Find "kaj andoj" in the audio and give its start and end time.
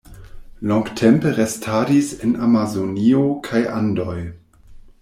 3.49-4.19